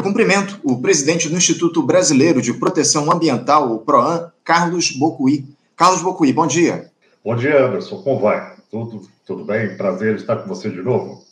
[0.00, 5.44] Eu cumprimento o presidente do Instituto Brasileiro de Proteção Ambiental, o PROAN, Carlos Bocuí.
[5.76, 6.90] Carlos Bocuí, bom dia.
[7.22, 8.00] Bom dia, Anderson.
[8.00, 8.54] Como vai?
[8.70, 9.76] Tudo, tudo bem?
[9.76, 11.22] Prazer estar com você de novo.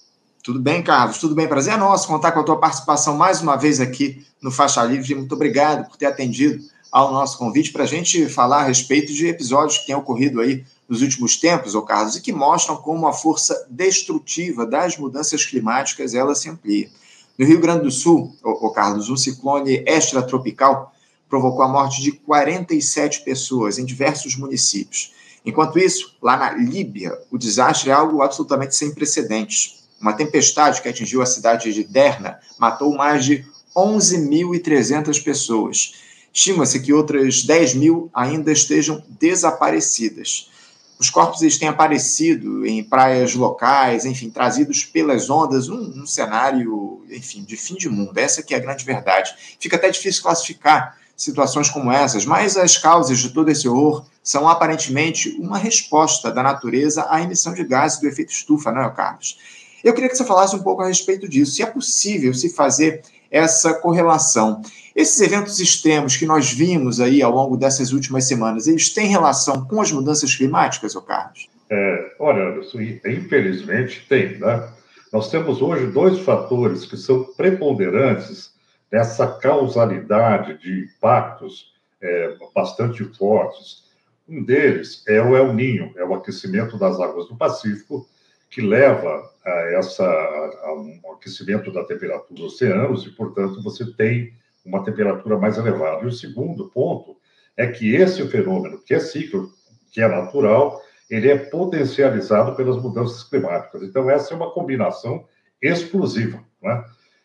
[0.45, 1.17] Tudo bem, Carlos?
[1.17, 1.49] Tudo bem?
[1.49, 5.15] Prazer é nosso contar com a tua participação mais uma vez aqui no Faixa Livre.
[5.15, 6.63] Muito obrigado por ter atendido
[6.93, 10.63] ao nosso convite para a gente falar a respeito de episódios que têm ocorrido aí
[10.87, 16.13] nos últimos tempos, ô Carlos, e que mostram como a força destrutiva das mudanças climáticas
[16.13, 16.91] ela se amplia.
[17.39, 20.93] No Rio Grande do Sul, ô, Carlos, um ciclone extratropical
[21.29, 25.13] provocou a morte de 47 pessoas em diversos municípios.
[25.47, 29.85] Enquanto isso, lá na Líbia, o desastre é algo absolutamente sem precedentes.
[30.01, 35.95] Uma tempestade que atingiu a cidade de Derna matou mais de 11.300 pessoas.
[36.33, 40.51] Estima-se que outras 10 mil ainda estejam desaparecidas.
[40.99, 47.45] Os corpos eles têm aparecido em praias locais, enfim, trazidos pelas ondas, um, cenário, enfim,
[47.45, 48.19] de fim de mundo.
[48.19, 49.33] Essa que é a grande verdade.
[49.61, 54.49] Fica até difícil classificar situações como essas, mas as causas de todo esse horror são
[54.49, 59.39] aparentemente uma resposta da natureza à emissão de gases do efeito estufa, não é, Carlos?
[59.83, 61.53] Eu queria que você falasse um pouco a respeito disso.
[61.53, 64.63] Se é possível se fazer essa correlação.
[64.95, 69.65] Esses eventos extremos que nós vimos aí ao longo dessas últimas semanas, eles têm relação
[69.65, 71.49] com as mudanças climáticas, ô Carlos?
[71.71, 72.61] É, olha,
[73.07, 74.69] infelizmente tem, né?
[75.13, 78.53] Nós temos hoje dois fatores que são preponderantes
[78.91, 83.85] nessa causalidade de impactos é, bastante fortes.
[84.29, 88.07] Um deles é o El Ninho, é o aquecimento das águas do Pacífico,
[88.51, 94.33] que leva a, essa, a um aquecimento da temperatura dos oceanos e, portanto, você tem
[94.65, 96.05] uma temperatura mais elevada.
[96.05, 97.17] E o segundo ponto
[97.57, 99.51] é que esse fenômeno, que é ciclo,
[99.93, 103.83] que é natural, ele é potencializado pelas mudanças climáticas.
[103.83, 105.25] Então, essa é uma combinação
[105.61, 106.43] explosiva.
[106.63, 106.85] Né?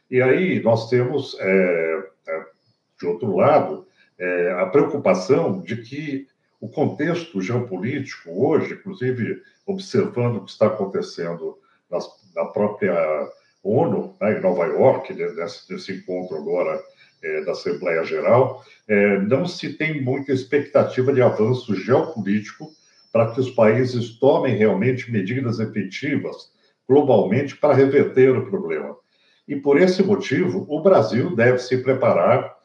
[0.10, 2.46] E aí nós temos, é, é,
[3.00, 3.86] de outro lado,
[4.18, 6.28] é, a preocupação de que
[6.64, 11.58] o contexto geopolítico hoje, inclusive observando o que está acontecendo
[11.92, 12.96] nas, na própria
[13.62, 16.82] ONU, né, em Nova York, né, nesse, nesse encontro agora
[17.22, 22.72] é, da Assembleia Geral, é, não se tem muita expectativa de avanço geopolítico
[23.12, 26.50] para que os países tomem realmente medidas efetivas
[26.88, 28.96] globalmente para reverter o problema.
[29.46, 32.56] E por esse motivo, o Brasil deve se preparar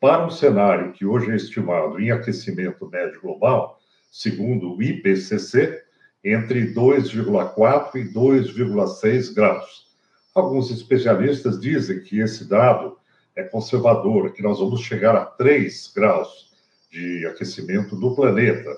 [0.00, 3.80] para um cenário que hoje é estimado em aquecimento médio global,
[4.10, 5.82] segundo o IPCC,
[6.22, 9.86] entre 2,4 e 2,6 graus.
[10.34, 12.98] Alguns especialistas dizem que esse dado
[13.34, 16.52] é conservador, que nós vamos chegar a 3 graus
[16.90, 18.70] de aquecimento do planeta.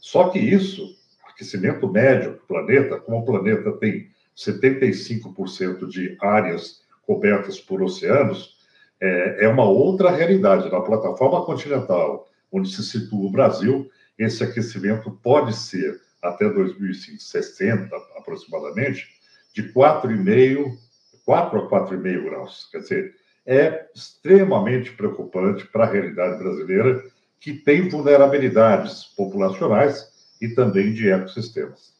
[0.00, 0.96] Só que isso,
[1.28, 8.57] aquecimento médio do planeta, como o planeta tem 75% de áreas cobertas por oceanos,
[9.00, 10.70] é, é uma outra realidade.
[10.70, 19.06] Na plataforma continental, onde se situa o Brasil, esse aquecimento pode ser, até 2060 aproximadamente,
[19.54, 20.76] de 4,5,
[21.24, 22.68] 4 a 4,5 graus.
[22.70, 23.14] Quer dizer,
[23.46, 27.04] é extremamente preocupante para a realidade brasileira,
[27.40, 30.08] que tem vulnerabilidades populacionais
[30.40, 31.96] e também de ecossistemas.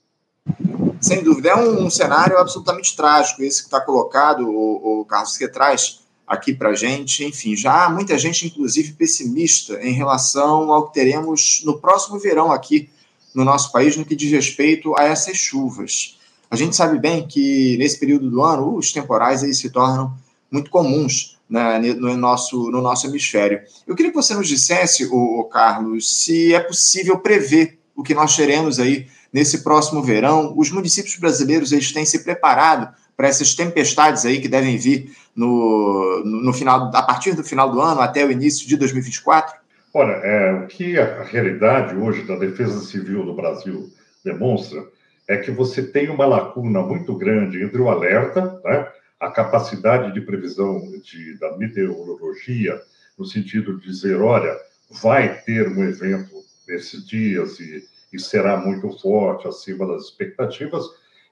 [1.00, 5.46] Sem dúvida, é um, cenário absolutamente trágico esse que está colocado, o, o Carlos, que
[5.48, 7.24] traz aqui para a gente.
[7.24, 12.52] Enfim, já há muita gente, inclusive, pessimista em relação ao que teremos no próximo verão
[12.52, 12.90] aqui
[13.34, 16.18] no nosso país, no que diz respeito a essas chuvas.
[16.50, 20.16] A gente sabe bem que nesse período do ano os temporais aí se tornam
[20.50, 23.60] muito comuns né, no, nosso, no nosso hemisfério.
[23.86, 28.34] Eu queria que você nos dissesse, o, Carlos, se é possível prever o que nós
[28.34, 30.54] teremos aí nesse próximo verão.
[30.56, 36.22] Os municípios brasileiros eles têm se preparado para essas tempestades aí que devem vir no,
[36.24, 39.58] no final, a partir do final do ano até o início de 2024?
[39.92, 43.90] Olha, é, o que a realidade hoje da Defesa Civil do Brasil
[44.24, 44.86] demonstra
[45.26, 48.86] é que você tem uma lacuna muito grande entre o alerta, né,
[49.18, 52.80] a capacidade de previsão de, da meteorologia,
[53.18, 54.56] no sentido de dizer, olha,
[55.02, 56.30] vai ter um evento
[56.68, 60.84] nesses dias e, e será muito forte, acima das expectativas,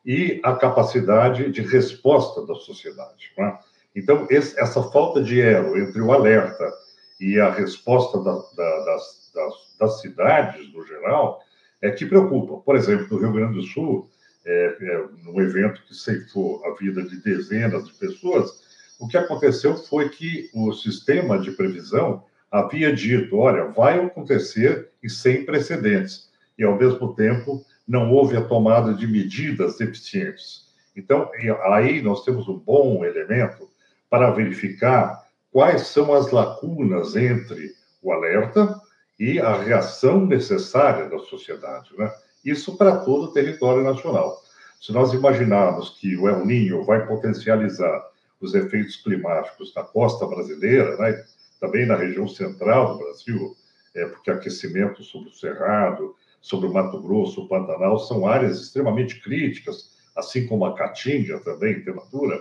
[0.07, 3.33] e a capacidade de resposta da sociedade.
[3.37, 3.59] Né?
[3.95, 6.73] Então, esse, essa falta de elo entre o alerta
[7.19, 11.41] e a resposta da, da, das, das, das, cidades, no geral,
[11.83, 12.59] é que preocupa.
[12.59, 14.09] Por exemplo, no Rio Grande do Sul,
[14.45, 18.65] é, é, num evento que ceifou a vida de dezenas de pessoas,
[19.01, 25.11] o que aconteceu foi que o sistema de previsão havia dito: olha, vai acontecer e
[25.11, 26.31] sem precedentes.
[26.57, 30.67] E, ao mesmo tempo, não houve a tomada de medidas eficientes.
[30.97, 31.31] Então,
[31.65, 33.69] aí nós temos um bom elemento
[34.09, 38.81] para verificar quais são as lacunas entre o alerta
[39.19, 41.91] e a reação necessária da sociedade.
[41.97, 42.11] Né?
[42.45, 44.43] Isso para todo o território nacional.
[44.81, 48.05] Se nós imaginarmos que o El Ninho vai potencializar
[48.41, 51.25] os efeitos climáticos na costa brasileira, né?
[51.61, 53.57] também na região central do Brasil,
[53.95, 56.15] é, porque aquecimento sobre o Cerrado,
[56.47, 61.75] sobre o Mato Grosso, o Pantanal, são áreas extremamente críticas, assim como a Caatinga também,
[61.75, 62.41] temperatura,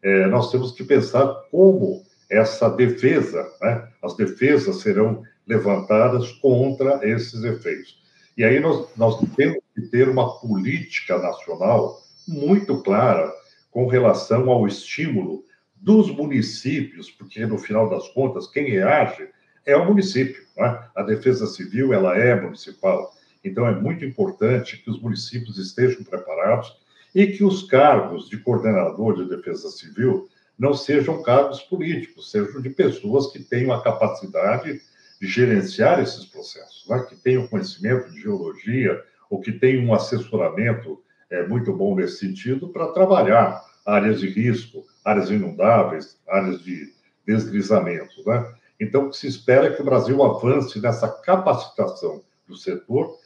[0.00, 3.88] é, nós temos que pensar como essa defesa, né?
[4.00, 8.00] as defesas serão levantadas contra esses efeitos.
[8.38, 13.32] E aí nós, nós temos que ter uma política nacional muito clara
[13.72, 15.42] com relação ao estímulo
[15.74, 19.28] dos municípios, porque no final das contas quem reage
[19.66, 20.40] é o município.
[20.56, 20.78] É?
[20.94, 26.76] A Defesa Civil ela é municipal, então é muito importante que os municípios estejam preparados
[27.14, 30.28] e que os cargos de coordenador de Defesa Civil
[30.58, 34.80] não sejam cargos políticos, sejam de pessoas que tenham a capacidade
[35.20, 37.04] de gerenciar esses processos, né?
[37.08, 42.68] que tenham conhecimento de geologia ou que tenham um assessoramento é, muito bom nesse sentido
[42.68, 46.92] para trabalhar áreas de risco, áreas inundáveis, áreas de
[47.26, 48.22] deslizamento.
[48.26, 48.54] Né?
[48.78, 53.16] Então, o que se espera é que o Brasil avance nessa capacitação do setor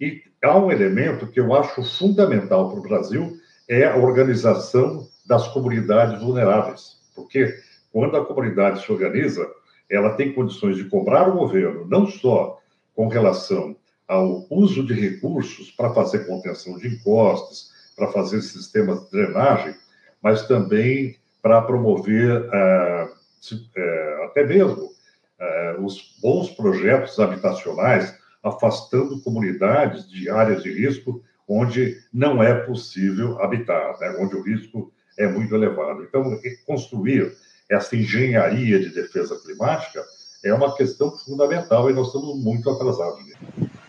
[0.00, 3.36] e há um elemento que eu acho fundamental para o Brasil,
[3.68, 6.98] é a organização das comunidades vulneráveis.
[7.14, 7.54] Porque
[7.92, 9.48] quando a comunidade se organiza,
[9.88, 12.58] ela tem condições de cobrar o governo, não só
[12.94, 13.76] com relação
[14.06, 19.74] ao uso de recursos para fazer contenção de encostas, para fazer sistemas de drenagem,
[20.22, 23.08] mas também para promover é,
[23.76, 24.90] é, até mesmo
[25.38, 33.42] é, os bons projetos habitacionais, afastando comunidades de áreas de risco onde não é possível
[33.42, 34.16] habitar, né?
[34.20, 36.02] onde o risco é muito elevado.
[36.04, 37.34] Então, construir
[37.70, 40.04] essa engenharia de defesa climática
[40.44, 43.24] é uma questão fundamental e nós estamos muito atrasados.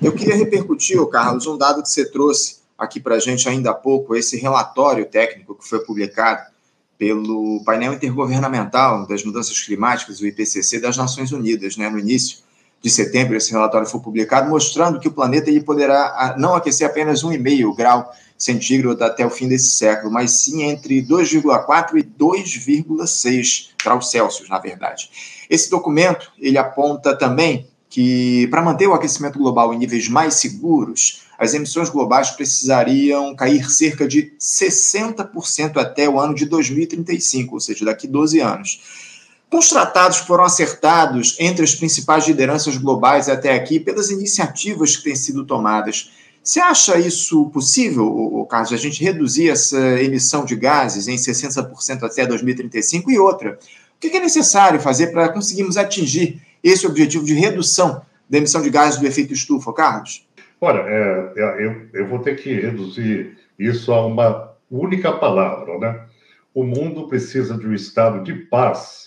[0.02, 3.74] Eu queria repercutir, Carlos, um dado que você trouxe aqui para a gente ainda há
[3.74, 6.54] pouco, esse relatório técnico que foi publicado
[6.98, 12.45] pelo painel intergovernamental das mudanças climáticas, o IPCC das Nações Unidas, né, no início
[12.86, 17.24] de setembro, esse relatório foi publicado, mostrando que o planeta ele poderá não aquecer apenas
[17.24, 24.12] 1,5 grau centígrado até o fim desse século, mas sim entre 2,4 e 2,6 graus
[24.12, 25.10] Celsius, na verdade.
[25.50, 31.24] Esse documento ele aponta também que para manter o aquecimento global em níveis mais seguros,
[31.40, 37.84] as emissões globais precisariam cair cerca de 60% até o ano de 2035, ou seja,
[37.84, 39.15] daqui 12 anos.
[39.50, 45.04] Com os tratados foram acertados entre as principais lideranças globais até aqui, pelas iniciativas que
[45.04, 46.12] têm sido tomadas,
[46.46, 52.24] você acha isso possível, Carlos, a gente reduzir essa emissão de gases em 60% até
[52.24, 53.10] 2035?
[53.10, 53.58] E outra,
[53.96, 58.00] o que é necessário fazer para conseguirmos atingir esse objetivo de redução
[58.30, 60.28] da emissão de gases do efeito estufa, Carlos?
[60.62, 66.06] Olha, é, é, eu, eu vou ter que reduzir isso a uma única palavra, né?
[66.54, 69.05] O mundo precisa de um estado de paz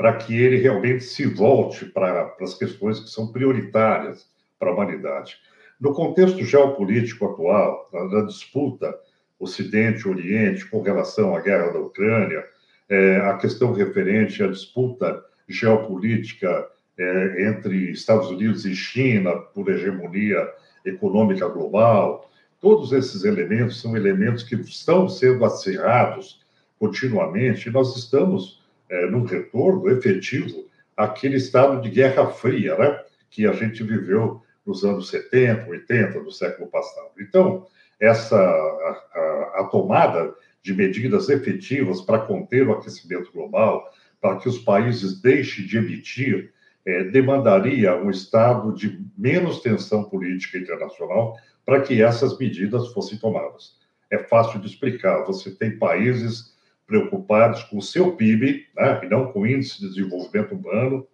[0.00, 4.26] para que ele realmente se volte para, as questões que são prioritárias
[4.58, 5.36] para a humanidade.
[5.78, 8.98] No contexto geopolítico atual, na, disputa
[9.38, 12.42] Ocidente-Oriente com relação à guerra da Ucrânia,
[12.88, 20.48] é, a questão referente à disputa geopolítica é, entre Estados Unidos e China por hegemonia
[20.82, 26.40] econômica global, todos esses elementos são elementos que estão sendo acirrados
[26.78, 28.59] continuamente e nós estamos
[28.90, 33.00] é, num retorno efetivo àquele estado de guerra fria, né?
[33.30, 37.12] Que a gente viveu nos anos 70, 80 do século passado.
[37.18, 37.66] Então,
[37.98, 44.48] essa a, a, a tomada de medidas efetivas para conter o aquecimento global, para que
[44.48, 46.52] os países deixem de emitir,
[46.84, 53.78] é, demandaria um estado de menos tensão política internacional para que essas medidas fossem tomadas.
[54.10, 55.24] É fácil de explicar.
[55.24, 56.54] Você tem países
[56.90, 61.06] preocupados com o seu PIB, né, e não com o índice de desenvolvimento humano,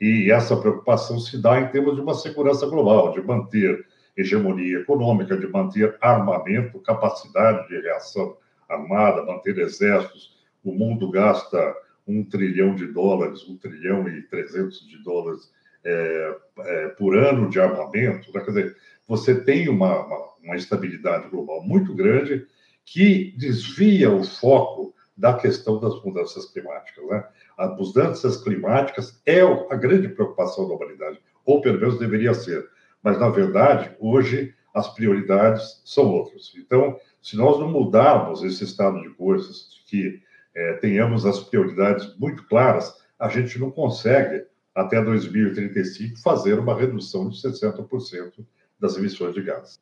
[0.00, 5.36] e essa preocupação se dá em termos de uma segurança global, de manter hegemonia econômica,
[5.36, 8.36] de manter armamento, capacidade de reação
[8.68, 10.36] armada, manter exércitos.
[10.64, 11.76] O mundo gasta
[12.08, 15.52] um trilhão de dólares, um trilhão e trezentos de dólares
[15.84, 18.32] é, é, por ano de armamento.
[18.32, 18.40] Né?
[18.40, 22.46] Quer dizer, você tem uma, uma, uma instabilidade global muito grande
[22.84, 27.06] que desvia o foco da questão das mudanças climáticas.
[27.06, 27.24] Né?
[27.58, 32.66] As mudanças climáticas é a grande preocupação da humanidade, ou pelo menos deveria ser.
[33.02, 36.52] Mas, na verdade, hoje as prioridades são outras.
[36.56, 40.22] Então, se nós não mudarmos esse estado de coisas, que
[40.54, 47.28] é, tenhamos as prioridades muito claras, a gente não consegue, até 2035, fazer uma redução
[47.28, 48.32] de 60%
[48.80, 49.78] das emissões de gás.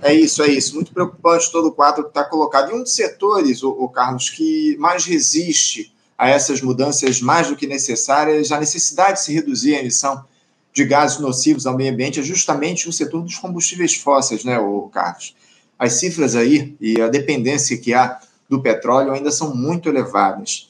[0.00, 0.74] É isso, é isso.
[0.74, 2.70] Muito preocupante todo o quadro que está colocado.
[2.70, 7.56] E um dos setores, o, o Carlos, que mais resiste a essas mudanças mais do
[7.56, 10.24] que necessárias, a necessidade de se reduzir a emissão
[10.72, 14.88] de gases nocivos ao meio ambiente é justamente o setor dos combustíveis fósseis, né, o
[14.88, 15.34] Carlos?
[15.78, 20.68] As cifras aí e a dependência que há do petróleo ainda são muito elevadas.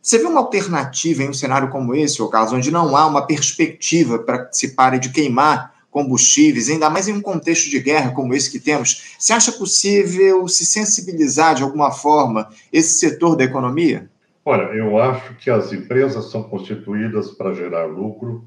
[0.00, 3.26] Você vê uma alternativa em um cenário como esse, o Carlos, onde não há uma
[3.26, 8.12] perspectiva para que se pare de queimar combustíveis, ainda mais em um contexto de guerra
[8.12, 9.16] como esse que temos?
[9.18, 14.08] Você acha possível se sensibilizar de alguma forma esse setor da economia?
[14.44, 18.46] Olha, eu acho que as empresas são constituídas para gerar lucro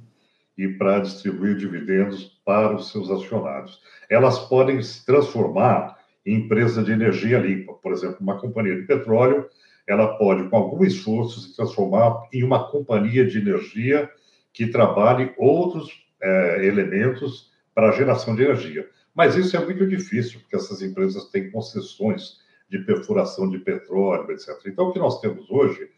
[0.57, 3.81] e para distribuir dividendos para os seus acionários.
[4.09, 7.73] Elas podem se transformar em empresa de energia limpa.
[7.73, 9.45] Por exemplo, uma companhia de petróleo,
[9.85, 14.09] ela pode, com algum esforço, se transformar em uma companhia de energia
[14.53, 18.87] que trabalhe outros é, elementos para geração de energia.
[19.13, 24.49] Mas isso é muito difícil, porque essas empresas têm concessões de perfuração de petróleo, etc.
[24.65, 25.89] Então, o que nós temos hoje,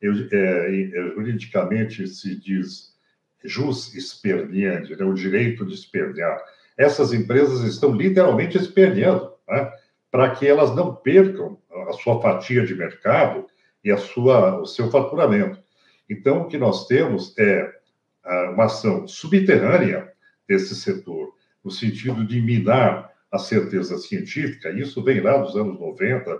[0.00, 2.92] eu, é, juridicamente se diz
[3.44, 6.40] jus esperneandi, né, o direito de espernear.
[6.76, 9.70] Essas empresas estão literalmente esperneando, né,
[10.10, 11.58] para que elas não percam
[11.88, 13.46] a sua fatia de mercado
[13.84, 15.58] e a sua, o seu faturamento.
[16.08, 17.81] Então, o que nós temos é
[18.52, 20.12] uma ação subterrânea
[20.48, 24.70] desse setor, no sentido de minar a certeza científica.
[24.70, 26.38] Isso vem lá dos anos 90,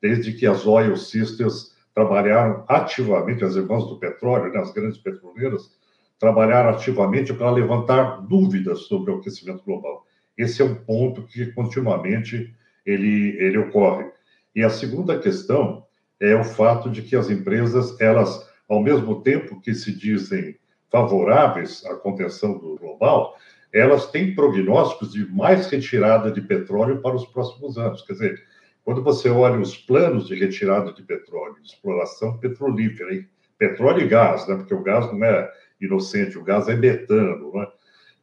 [0.00, 5.70] desde que as oil sisters trabalharam ativamente, as irmãs do petróleo, né, as grandes petroleiras,
[6.18, 10.04] trabalharam ativamente para levantar dúvidas sobre o aquecimento global.
[10.36, 12.52] Esse é um ponto que continuamente
[12.84, 14.06] ele, ele ocorre.
[14.54, 15.84] E a segunda questão
[16.20, 20.56] é o fato de que as empresas, elas, ao mesmo tempo que se dizem
[20.90, 23.36] favoráveis à contenção do global,
[23.72, 28.02] elas têm prognósticos de mais retirada de petróleo para os próximos anos.
[28.02, 28.42] Quer dizer,
[28.84, 33.26] quando você olha os planos de retirada de petróleo, exploração petrolífera, hein?
[33.58, 34.56] petróleo e gás, né?
[34.56, 35.50] porque o gás não é
[35.80, 37.66] inocente, o gás é metano, né?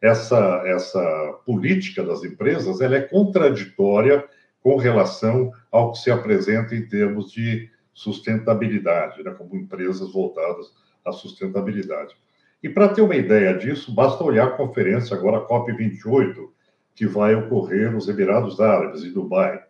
[0.01, 4.23] essa, essa política das empresas ela é contraditória
[4.61, 9.31] com relação ao que se apresenta em termos de sustentabilidade, né?
[9.31, 10.67] como empresas voltadas
[11.03, 12.15] à sustentabilidade.
[12.63, 16.49] E para ter uma ideia disso, basta olhar a conferência agora, a COP28,
[16.95, 19.63] que vai ocorrer nos Emirados Árabes, em Dubai.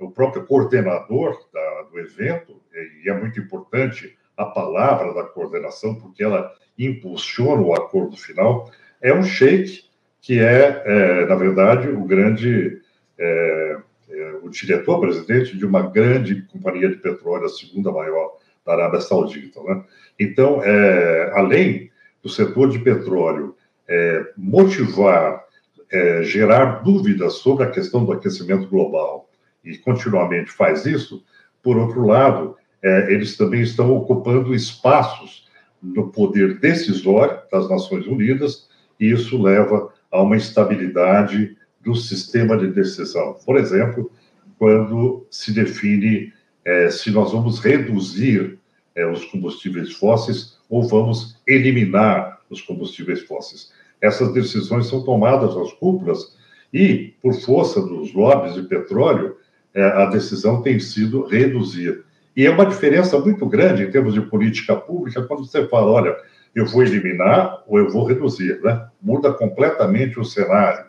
[0.00, 2.60] O próprio coordenador da, do evento,
[3.04, 8.68] e é muito importante a palavra da coordenação, porque ela impulsiona o acordo final,
[9.00, 9.84] é um sheik
[10.20, 12.80] que é, é na verdade, o grande,
[13.18, 13.76] é,
[14.10, 19.62] é, o diretor-presidente de uma grande companhia de petróleo, a segunda maior da Arábia Saudita.
[19.62, 19.84] Né?
[20.18, 21.91] Então, é, além
[22.22, 23.54] do setor de petróleo
[23.88, 25.42] é, motivar,
[25.90, 29.28] é, gerar dúvidas sobre a questão do aquecimento global
[29.64, 31.24] e continuamente faz isso,
[31.62, 35.48] por outro lado, é, eles também estão ocupando espaços
[35.82, 42.68] no poder decisório das Nações Unidas e isso leva a uma instabilidade do sistema de
[42.68, 43.36] decisão.
[43.44, 44.10] Por exemplo,
[44.58, 46.32] quando se define
[46.64, 48.58] é, se nós vamos reduzir
[48.94, 53.70] é, os combustíveis fósseis ou vamos eliminar os combustíveis fósseis.
[54.00, 56.34] Essas decisões são tomadas às cúpulas
[56.72, 59.36] e, por força dos lobbies de petróleo,
[59.74, 62.02] é, a decisão tem sido reduzir.
[62.34, 66.16] E é uma diferença muito grande em termos de política pública quando você fala, olha,
[66.54, 68.88] eu vou eliminar ou eu vou reduzir, né?
[69.00, 70.86] Muda completamente o cenário.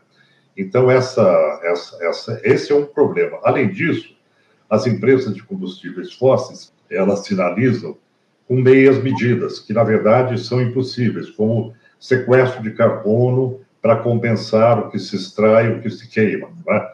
[0.56, 3.38] Então, essa, essa, essa, esse é um problema.
[3.44, 4.16] Além disso,
[4.70, 7.98] as empresas de combustíveis fósseis, elas sinalizam
[8.48, 14.90] com meias medidas, que na verdade são impossíveis, como sequestro de carbono para compensar o
[14.90, 16.50] que se extrai, o que se queima.
[16.66, 16.90] Né?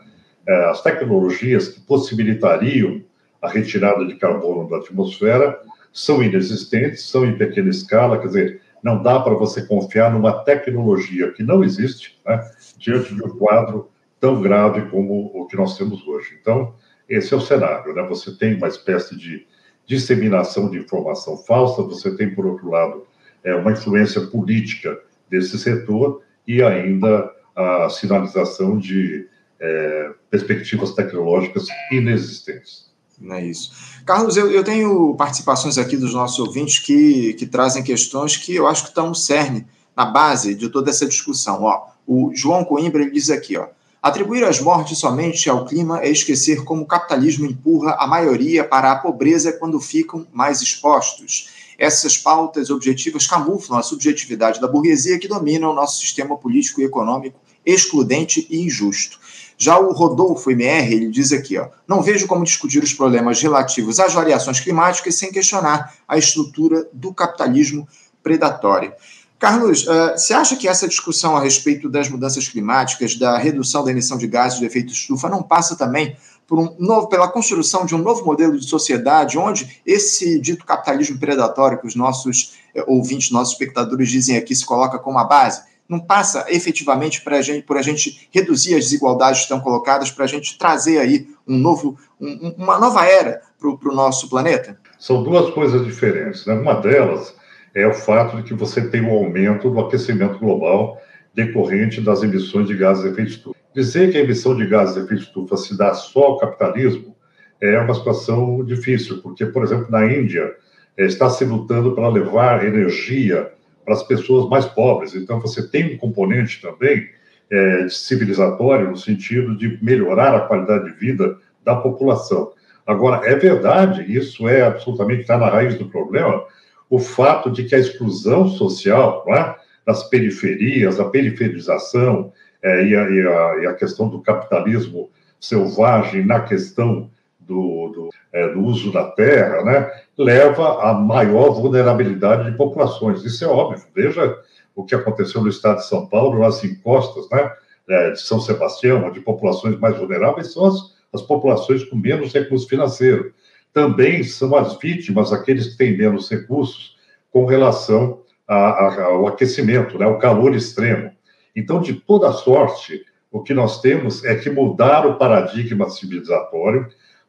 [0.48, 3.01] É, as tecnologias que possibilitariam
[3.41, 5.60] a retirada de carbono da atmosfera
[5.91, 11.32] são inexistentes, são em pequena escala, quer dizer, não dá para você confiar numa tecnologia
[11.32, 12.39] que não existe né,
[12.77, 13.89] diante de um quadro
[14.20, 16.38] tão grave como o que nós temos hoje.
[16.39, 16.74] Então,
[17.08, 18.03] esse é o cenário, né?
[18.03, 19.48] Você tem uma espécie de
[19.89, 23.08] disseminação de informação falsa, você tem, por outro lado,
[23.43, 29.27] é, uma influência política desse setor e ainda a sinalização de
[29.60, 32.88] é, perspectivas tecnológicas inexistentes.
[33.31, 33.72] É isso.
[34.05, 38.67] Carlos, eu, eu, tenho participações aqui dos nossos ouvintes que, que trazem questões que eu
[38.67, 39.65] acho que estão no cerne,
[39.98, 41.63] na base de toda essa discussão.
[41.63, 43.67] Ó, o João Coimbra ele diz aqui, ó,
[44.01, 48.94] Atribuir as mortes somente ao clima é esquecer como o capitalismo empurra a maioria para
[48.94, 51.50] a pobreza quando ficam mais expostos.
[51.77, 56.86] essas pautas objetivas camuflam a subjetividade da burguesia que domina o nosso sistema político e
[56.86, 59.20] econômico excludente e injusto.
[59.58, 64.00] Já o Rodolfo MR, ele diz aqui, ó, não vejo como discutir os problemas relativos
[64.00, 67.88] às variações climáticas sem questionar a estrutura do capitalismo
[68.24, 68.94] predatório.
[69.39, 73.91] Carlos, uh, você acha que essa discussão a respeito das mudanças climáticas, da redução da
[73.91, 76.17] emissão de gases de efeito estufa, não passa também
[76.51, 81.79] um novo, pela construção de um novo modelo de sociedade, onde esse dito capitalismo predatório
[81.79, 85.62] que os nossos eh, ouvintes, nossos espectadores dizem aqui, se coloca como a base?
[85.89, 90.25] não passa efetivamente a gente, por a gente reduzir as desigualdades que estão colocadas, para
[90.25, 94.77] a gente trazer aí um novo, um, uma nova era para o nosso planeta?
[95.00, 96.46] São duas coisas diferentes.
[96.46, 96.53] Né?
[96.53, 97.34] Uma delas
[97.74, 101.00] é o fato de que você tem um aumento do aquecimento global
[101.34, 103.60] decorrente das emissões de gases de efeito estufa.
[103.74, 107.16] Dizer que a emissão de gases de efeito estufa se dá só ao capitalismo
[107.62, 110.56] é uma situação difícil, porque, por exemplo, na Índia,
[110.98, 113.52] eh, está se lutando para levar energia
[113.84, 115.14] para as pessoas mais pobres.
[115.14, 117.10] Então, você tem um componente também
[117.52, 122.52] é, civilizatório, no sentido de melhorar a qualidade de vida da população.
[122.86, 126.44] Agora, é verdade, isso é absolutamente está na raiz do problema,
[126.89, 129.55] o fato de que a exclusão social, é?
[129.86, 132.31] nas periferias, a periferização
[132.62, 138.10] é, e, a, e, a, e, a, questão do capitalismo selvagem na questão do, do,
[138.31, 143.24] é, do uso da terra, né, leva a maior vulnerabilidade de populações.
[143.24, 143.84] Isso é óbvio.
[143.96, 144.38] Veja
[144.75, 147.51] o que aconteceu no estado de São Paulo, nas encostas né,
[147.89, 150.75] é, de São Sebastião, onde populações mais vulneráveis são as,
[151.13, 153.31] as populações com menos recursos financeiros.
[153.74, 156.98] Também são as vítimas aqueles que têm menos recursos
[157.32, 161.12] com relação a, a, ao aquecimento, né, ao calor extremo.
[161.56, 166.88] Então, de toda sorte, o que nós temos é que mudar o paradigma civilizatório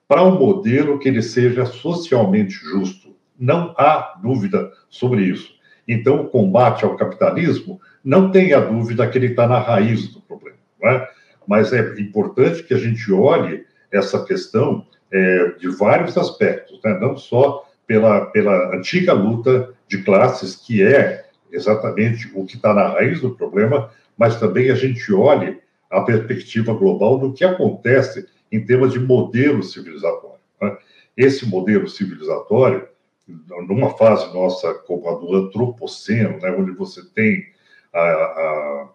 [0.08, 3.14] para um modelo que ele seja socialmente justo.
[3.38, 5.52] Não há dúvida sobre isso.
[5.86, 10.58] Então, o combate ao capitalismo, não tenha dúvida que ele está na raiz do problema.
[10.82, 11.08] É?
[11.46, 16.98] Mas é importante que a gente olhe essa questão é, de vários aspectos, né?
[17.00, 22.88] não só pela, pela antiga luta de classes, que é exatamente o que está na
[22.88, 25.58] raiz do problema, mas também a gente olhe
[25.90, 30.38] a perspectiva global do que acontece em termos de modelo civilizatório.
[30.62, 30.76] Né?
[31.16, 32.86] Esse modelo civilizatório,
[33.68, 37.44] numa fase nossa como a do antropoceno, né, onde você tem
[37.92, 38.88] a, a,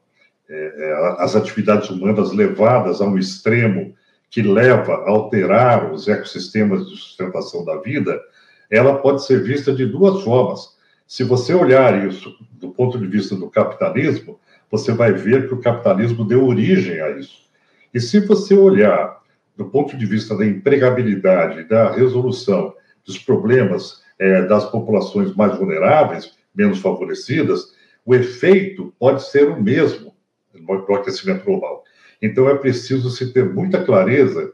[0.50, 3.94] é, é as atividades humanas levadas a um extremo
[4.36, 8.22] que leva a alterar os ecossistemas de sustentação da vida,
[8.70, 10.76] ela pode ser vista de duas formas.
[11.08, 14.38] Se você olhar isso do ponto de vista do capitalismo,
[14.70, 17.46] você vai ver que o capitalismo deu origem a isso.
[17.94, 19.22] E se você olhar
[19.56, 22.74] do ponto de vista da empregabilidade, da resolução
[23.06, 27.74] dos problemas é, das populações mais vulneráveis, menos favorecidas,
[28.06, 30.14] o efeito pode ser o mesmo
[30.54, 31.86] no aquecimento global.
[32.26, 34.52] Então, é preciso se ter muita clareza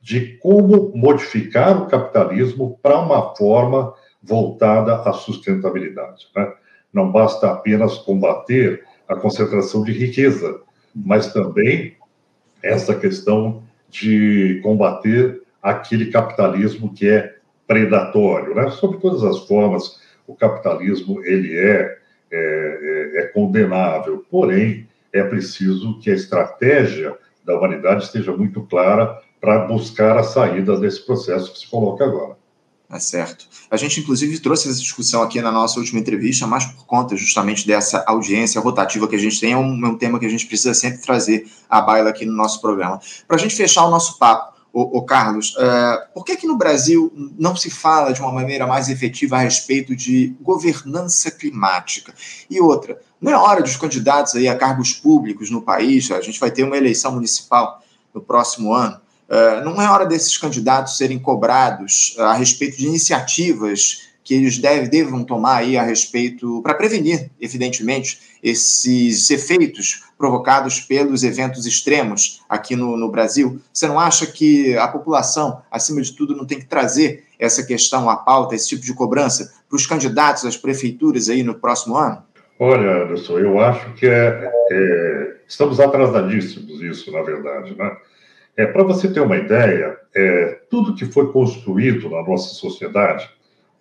[0.00, 6.26] de como modificar o capitalismo para uma forma voltada à sustentabilidade.
[6.36, 6.52] Né?
[6.92, 10.60] Não basta apenas combater a concentração de riqueza,
[10.94, 11.96] mas também
[12.62, 17.34] essa questão de combater aquele capitalismo que é
[17.66, 18.70] predatório, né?
[18.70, 21.98] Sob todas as formas, o capitalismo ele é,
[22.30, 29.22] é, é, é condenável, porém é preciso que a estratégia da humanidade esteja muito clara
[29.40, 32.36] para buscar a saída desse processo que se coloca agora.
[32.90, 33.46] É certo.
[33.70, 37.66] A gente, inclusive, trouxe essa discussão aqui na nossa última entrevista, mas por conta justamente
[37.66, 40.46] dessa audiência rotativa que a gente tem, é um, é um tema que a gente
[40.46, 43.00] precisa sempre trazer à baila aqui no nosso programa.
[43.26, 47.12] Para a gente fechar o nosso papo, o, Carlos, uh, por que que no Brasil
[47.38, 52.12] não se fala de uma maneira mais efetiva a respeito de governança climática?
[52.50, 56.40] E outra, não é hora dos candidatos aí a cargos públicos no país, a gente
[56.40, 57.80] vai ter uma eleição municipal
[58.12, 64.08] no próximo ano, eh, não é hora desses candidatos serem cobrados a respeito de iniciativas
[64.24, 71.22] que eles deve, devam tomar aí a respeito, para prevenir, evidentemente, esses efeitos provocados pelos
[71.22, 73.60] eventos extremos aqui no, no, Brasil?
[73.70, 78.08] Você não acha que a população, acima de tudo, não tem que trazer essa questão
[78.08, 82.22] à pauta, esse tipo de cobrança, para os candidatos às prefeituras aí no próximo ano?
[82.58, 87.94] Olha, Anderson, eu acho que é, é, estamos atrasadíssimos isso, na verdade, né?
[88.56, 93.28] É, Para você ter uma ideia, é, tudo que foi construído na nossa sociedade,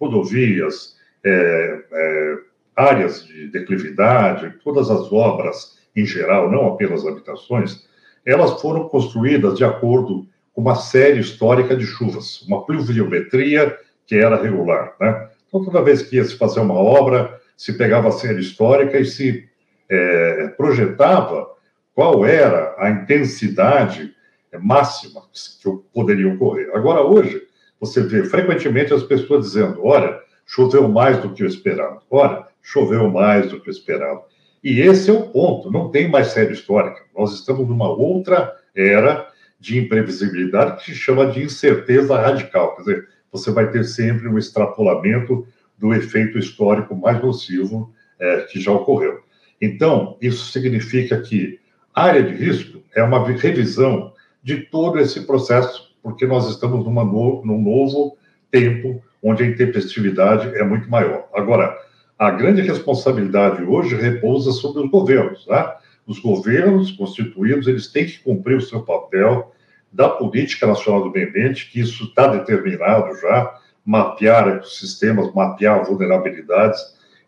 [0.03, 2.37] rodovias, é, é,
[2.75, 7.87] áreas de declividade, todas as obras em geral, não apenas habitações,
[8.25, 14.41] elas foram construídas de acordo com uma série histórica de chuvas, uma pluviometria que era
[14.41, 14.95] regular.
[14.99, 15.29] Né?
[15.47, 19.05] Então, toda vez que ia se fazer uma obra, se pegava a série histórica e
[19.05, 19.47] se
[19.89, 21.47] é, projetava
[21.93, 24.13] qual era a intensidade
[24.61, 26.69] máxima que poderia ocorrer.
[26.73, 27.41] Agora, hoje,
[27.83, 33.09] você vê frequentemente as pessoas dizendo: olha, choveu mais do que o esperado, olha, choveu
[33.11, 34.21] mais do que o esperado.
[34.63, 37.01] E esse é o ponto, não tem mais série histórica.
[37.13, 39.27] Nós estamos numa outra era
[39.59, 42.73] de imprevisibilidade que se chama de incerteza radical.
[42.75, 45.45] Quer dizer, você vai ter sempre um extrapolamento
[45.77, 49.21] do efeito histórico mais nocivo é, que já ocorreu.
[49.61, 51.59] Então, isso significa que
[51.93, 57.43] área de risco é uma revisão de todo esse processo, porque nós estamos numa no,
[57.45, 58.17] num novo
[58.51, 61.29] tempo onde a intempestividade é muito maior.
[61.33, 61.75] Agora,
[62.19, 65.47] a grande responsabilidade hoje repousa sobre os governos.
[65.47, 65.73] Né?
[66.05, 69.51] Os governos constituídos eles têm que cumprir o seu papel
[69.91, 76.81] da política nacional do meio ambiente, que isso está determinado já, mapear ecossistemas, mapear vulnerabilidades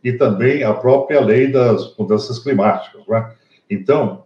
[0.04, 3.02] e também a própria lei das mudanças climáticas.
[3.08, 3.32] Né?
[3.70, 4.26] Então,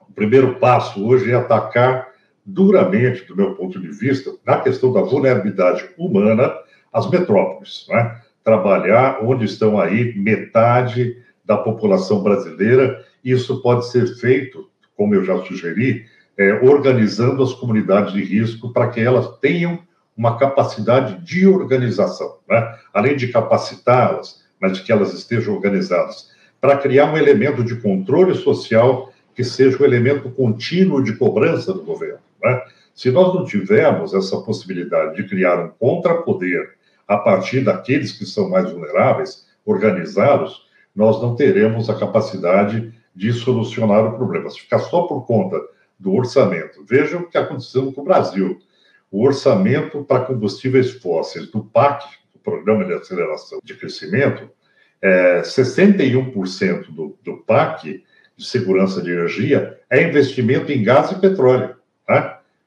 [0.00, 2.05] o primeiro passo hoje é atacar
[2.46, 6.54] duramente, do meu ponto de vista, na questão da vulnerabilidade humana,
[6.92, 7.86] as metrópoles.
[7.88, 8.20] Né?
[8.44, 13.04] Trabalhar onde estão aí metade da população brasileira.
[13.24, 16.06] Isso pode ser feito, como eu já sugeri,
[16.38, 19.80] é, organizando as comunidades de risco para que elas tenham
[20.16, 22.78] uma capacidade de organização, né?
[22.94, 26.30] além de capacitá-las, mas de que elas estejam organizadas,
[26.60, 31.82] para criar um elemento de controle social que seja um elemento contínuo de cobrança do
[31.82, 32.25] governo.
[32.46, 32.62] Né?
[32.94, 36.74] Se nós não tivermos essa possibilidade de criar um contrapoder
[37.06, 44.04] a partir daqueles que são mais vulneráveis, organizados, nós não teremos a capacidade de solucionar
[44.06, 44.48] o problema.
[44.48, 45.60] Se ficar só por conta
[45.98, 48.58] do orçamento, vejam o que aconteceu com o Brasil
[49.10, 54.50] o orçamento para combustíveis fósseis do PAC, do Programa de Aceleração de Crescimento,
[55.00, 58.04] é, 61% do, do PAC,
[58.36, 61.76] de segurança de energia, é investimento em gás e petróleo.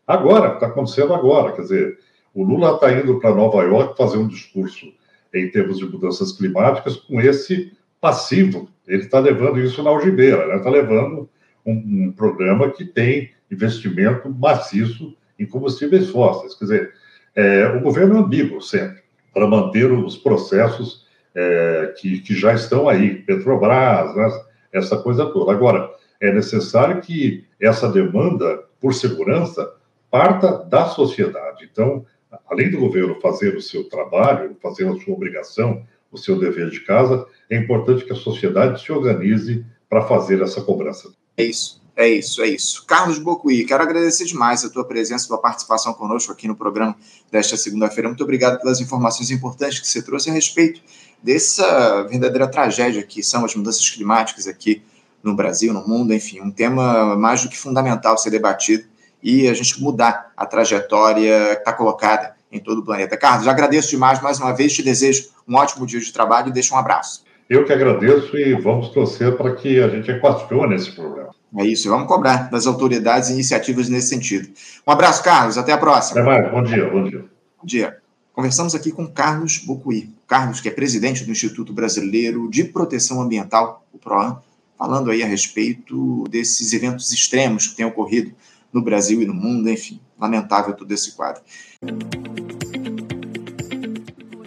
[0.10, 1.52] Agora, está acontecendo agora.
[1.52, 2.00] Quer dizer,
[2.34, 4.92] o Lula está indo para Nova York fazer um discurso
[5.32, 8.68] em termos de mudanças climáticas com esse passivo.
[8.88, 10.64] Ele está levando isso na algibeira, está né?
[10.64, 11.30] Tá levando
[11.64, 16.56] um, um programa que tem investimento maciço em combustíveis fósseis.
[16.56, 16.94] Quer dizer,
[17.36, 22.90] é, o governo é ambíguo sempre para manter os processos é, que, que já estão
[22.90, 24.28] aí, Petrobras, né,
[24.74, 25.52] essa coisa toda.
[25.52, 25.88] Agora,
[26.20, 29.78] é necessário que essa demanda por segurança
[30.10, 31.70] parta da sociedade.
[31.72, 32.06] Então,
[32.50, 36.82] além do governo fazer o seu trabalho, fazer a sua obrigação, o seu dever de
[36.82, 41.12] casa, é importante que a sociedade se organize para fazer essa cobrança.
[41.38, 41.80] É isso.
[41.96, 42.86] É isso, é isso.
[42.86, 46.96] Carlos Bocuí, quero agradecer demais a tua presença, a tua participação conosco aqui no programa
[47.30, 48.08] desta segunda-feira.
[48.08, 50.82] Muito obrigado pelas informações importantes que você trouxe a respeito
[51.22, 54.82] dessa verdadeira tragédia que são as mudanças climáticas aqui
[55.22, 58.86] no Brasil, no mundo, enfim, um tema mais do que fundamental ser debatido
[59.22, 63.18] e a gente mudar a trajetória que está colocada em todo o planeta.
[63.18, 66.74] Carlos, agradeço demais mais uma vez, te desejo um ótimo dia de trabalho e deixo
[66.74, 67.24] um abraço.
[67.50, 71.30] Eu que agradeço e vamos torcer para que a gente equacione esse problema.
[71.58, 74.50] É isso, vamos cobrar das autoridades iniciativas nesse sentido.
[74.86, 76.22] Um abraço, Carlos, até a próxima.
[76.22, 77.26] Até mais, bom dia, bom dia.
[77.58, 77.98] Bom dia.
[78.34, 80.14] Conversamos aqui com Carlos Bocuí.
[80.28, 84.40] Carlos, que é presidente do Instituto Brasileiro de Proteção Ambiental, o PROAM,
[84.78, 88.32] falando aí a respeito desses eventos extremos que têm ocorrido
[88.72, 91.42] no Brasil e no mundo, enfim, lamentável todo esse quadro.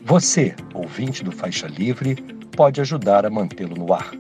[0.05, 2.17] Você, ouvinte do Faixa Livre,
[2.55, 4.13] pode ajudar a mantê-lo no ar.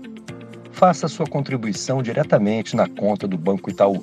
[0.72, 4.02] Faça sua contribuição diretamente na conta do Banco Itaú,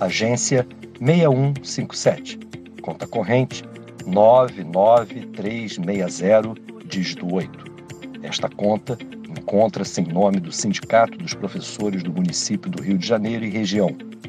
[0.00, 0.66] agência
[1.00, 2.38] 6157,
[2.80, 3.64] conta corrente
[4.06, 6.54] 99360,
[6.86, 7.74] dígito 8.
[8.22, 8.96] Esta conta
[9.28, 13.94] encontra-se em nome do Sindicato dos Professores do Município do Rio de Janeiro e região,